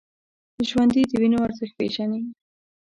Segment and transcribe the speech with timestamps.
[0.69, 2.21] ژوندي د وینو ارزښت پېژني